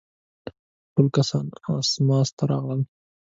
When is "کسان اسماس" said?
1.17-2.29